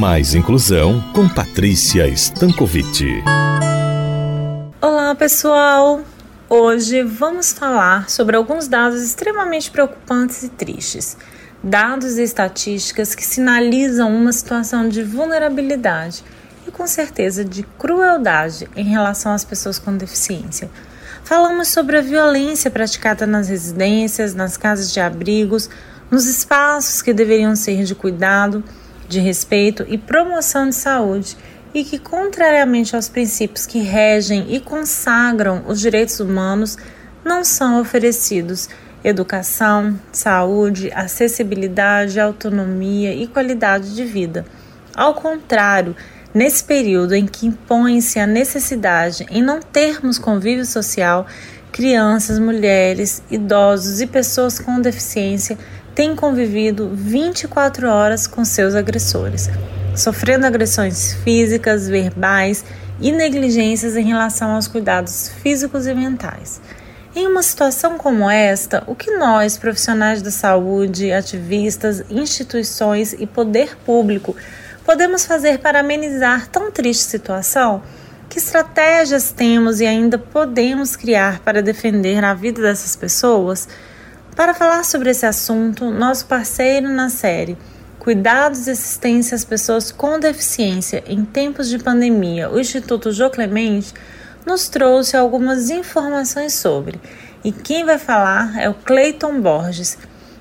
[0.00, 3.22] Mais inclusão com Patrícia Stankovic.
[4.80, 6.00] Olá, pessoal!
[6.48, 11.18] Hoje vamos falar sobre alguns dados extremamente preocupantes e tristes.
[11.62, 16.24] Dados e estatísticas que sinalizam uma situação de vulnerabilidade
[16.66, 20.70] e, com certeza, de crueldade em relação às pessoas com deficiência.
[21.22, 25.68] Falamos sobre a violência praticada nas residências, nas casas de abrigos,
[26.10, 28.64] nos espaços que deveriam ser de cuidado,
[29.10, 31.36] de respeito e promoção de saúde
[31.74, 36.78] e que, contrariamente aos princípios que regem e consagram os direitos humanos,
[37.24, 38.68] não são oferecidos
[39.02, 44.44] educação, saúde, acessibilidade, autonomia e qualidade de vida.
[44.94, 45.96] Ao contrário,
[46.32, 51.26] nesse período em que impõe-se a necessidade em não termos convívio social,
[51.72, 55.58] crianças, mulheres, idosos e pessoas com deficiência
[56.00, 59.50] têm convivido 24 horas com seus agressores
[59.94, 62.64] sofrendo agressões físicas, verbais
[62.98, 66.58] e negligências em relação aos cuidados físicos e mentais.
[67.14, 73.76] Em uma situação como esta, o que nós, profissionais da saúde, ativistas, instituições e poder
[73.84, 74.34] público,
[74.86, 77.82] podemos fazer para amenizar tão triste situação?
[78.26, 83.68] Que estratégias temos e ainda podemos criar para defender a vida dessas pessoas?
[84.36, 87.58] Para falar sobre esse assunto, nosso parceiro na série
[88.00, 93.92] Cuidados e assistência às pessoas com deficiência em tempos de pandemia, o Instituto Jô Clemente
[94.46, 96.98] nos trouxe algumas informações sobre.
[97.44, 99.98] E quem vai falar é o Cleiton Borges.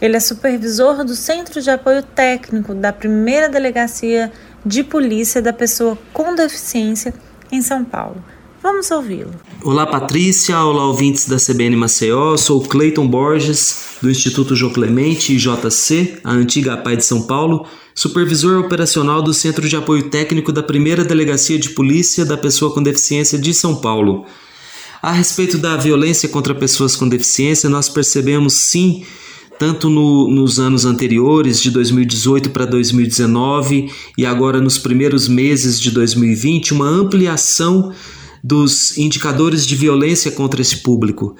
[0.00, 4.32] Ele é supervisor do Centro de Apoio Técnico da primeira Delegacia
[4.64, 7.12] de Polícia da Pessoa com Deficiência
[7.50, 8.24] em São Paulo.
[8.62, 9.32] Vamos ouvi-lo.
[9.64, 10.56] Olá, Patrícia.
[10.60, 12.36] Olá, ouvintes da CBN Maceió.
[12.36, 18.60] Sou Cleiton Borges, do Instituto João Clemente, JC, a antiga APAI de São Paulo, supervisor
[18.60, 23.36] operacional do Centro de Apoio Técnico da Primeira Delegacia de Polícia da Pessoa com Deficiência
[23.36, 24.26] de São Paulo.
[25.02, 29.04] A respeito da violência contra pessoas com deficiência, nós percebemos sim
[29.58, 35.90] tanto no, nos anos anteriores, de 2018 para 2019 e agora nos primeiros meses de
[35.90, 37.92] 2020, uma ampliação
[38.42, 41.36] dos indicadores de violência contra esse público.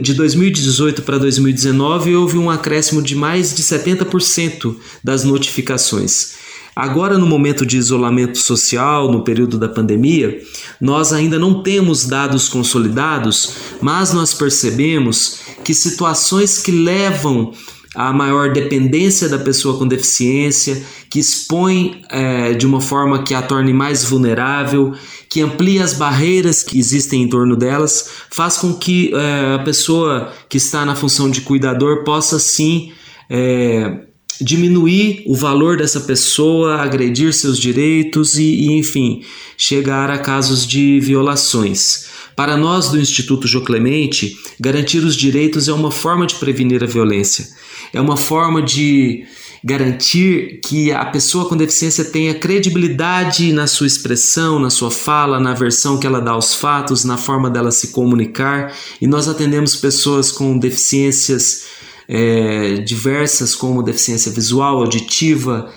[0.00, 4.74] De 2018 para 2019, houve um acréscimo de mais de 70%
[5.04, 6.38] das notificações.
[6.74, 10.40] Agora, no momento de isolamento social, no período da pandemia,
[10.80, 17.52] nós ainda não temos dados consolidados, mas nós percebemos que situações que levam
[17.94, 23.42] a maior dependência da pessoa com deficiência, que expõe é, de uma forma que a
[23.42, 24.94] torne mais vulnerável,
[25.28, 30.32] que amplia as barreiras que existem em torno delas, faz com que é, a pessoa
[30.48, 32.92] que está na função de cuidador possa sim
[33.28, 34.02] é,
[34.40, 39.22] diminuir o valor dessa pessoa, agredir seus direitos e, e, enfim,
[39.56, 42.08] chegar a casos de violações.
[42.36, 46.86] Para nós do Instituto Jô Clemente, garantir os direitos é uma forma de prevenir a
[46.86, 47.60] violência
[47.92, 49.24] é uma forma de
[49.62, 55.52] garantir que a pessoa com deficiência tenha credibilidade na sua expressão, na sua fala, na
[55.52, 58.74] versão que ela dá aos fatos, na forma dela se comunicar.
[59.00, 61.66] E nós atendemos pessoas com deficiências
[62.08, 65.70] é, diversas, como deficiência visual, auditiva,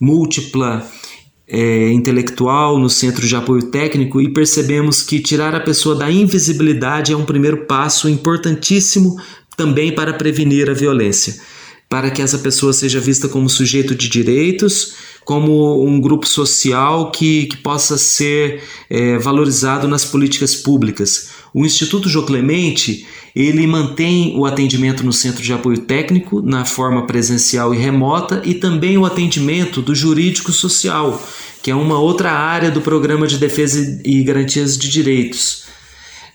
[0.00, 0.90] múltipla.
[1.52, 7.12] É, intelectual no centro de apoio técnico e percebemos que tirar a pessoa da invisibilidade
[7.12, 9.16] é um primeiro passo importantíssimo
[9.56, 11.40] também para prevenir a violência,
[11.88, 14.94] para que essa pessoa seja vista como sujeito de direitos,
[15.24, 21.30] como um grupo social que, que possa ser é, valorizado nas políticas públicas.
[21.52, 27.06] O Instituto Jô Clemente ele mantém o atendimento no centro de apoio técnico na forma
[27.06, 31.22] presencial e remota e também o atendimento do jurídico social,
[31.62, 35.70] que é uma outra área do programa de defesa e garantias de direitos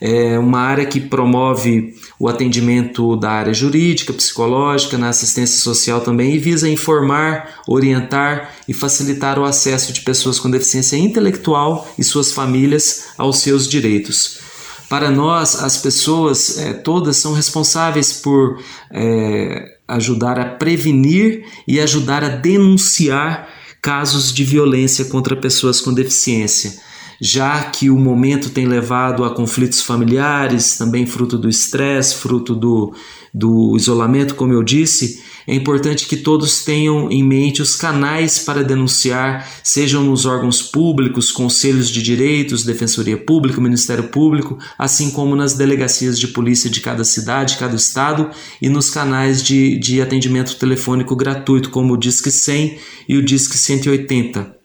[0.00, 6.34] é uma área que promove o atendimento da área jurídica, psicológica, na assistência social também
[6.34, 12.32] e visa informar, orientar e facilitar o acesso de pessoas com deficiência intelectual e suas
[12.32, 14.45] famílias aos seus direitos.
[14.88, 22.22] Para nós, as pessoas é, todas são responsáveis por é, ajudar a prevenir e ajudar
[22.22, 23.48] a denunciar
[23.82, 26.74] casos de violência contra pessoas com deficiência.
[27.20, 32.94] Já que o momento tem levado a conflitos familiares, também fruto do estresse, fruto do,
[33.32, 38.64] do isolamento, como eu disse, é importante que todos tenham em mente os canais para
[38.64, 45.54] denunciar, sejam nos órgãos públicos, conselhos de direitos, defensoria pública, Ministério Público, assim como nas
[45.54, 51.14] delegacias de polícia de cada cidade, cada estado e nos canais de, de atendimento telefônico
[51.14, 52.78] gratuito, como o Disque 100
[53.08, 54.56] e o Disque 180.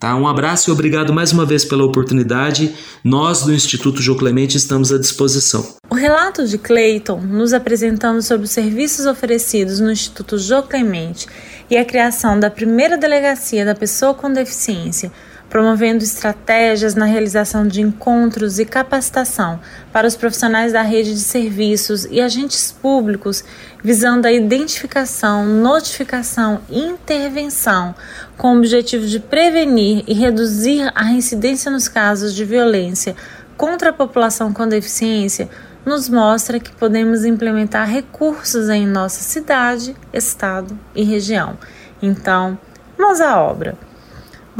[0.00, 0.16] Tá?
[0.16, 2.74] Um abraço e obrigado mais uma vez pela oportunidade.
[3.04, 5.76] Nós do Instituto João Clemente estamos à disposição.
[5.90, 11.26] O relato de Clayton, nos apresentando sobre os serviços oferecidos no Instituto João Clemente
[11.68, 15.12] e a criação da primeira delegacia da pessoa com deficiência,
[15.50, 19.60] promovendo estratégias na realização de encontros e capacitação
[19.92, 23.44] para os profissionais da rede de serviços e agentes públicos,
[23.82, 27.92] visando a identificação, notificação e intervenção
[28.38, 33.16] com o objetivo de prevenir e reduzir a incidência nos casos de violência
[33.56, 35.50] contra a população com deficiência,
[35.84, 41.58] nos mostra que podemos implementar recursos em nossa cidade, estado e região.
[42.00, 42.56] Então,
[42.96, 43.89] mãos à obra.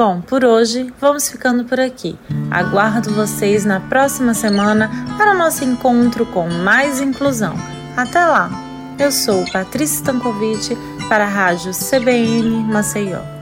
[0.00, 2.18] Bom, por hoje vamos ficando por aqui.
[2.50, 7.52] Aguardo vocês na próxima semana para o nosso encontro com mais inclusão.
[7.94, 8.48] Até lá!
[8.98, 10.74] Eu sou Patrícia Stankovic
[11.06, 13.39] para a Rádio CBN Maceió.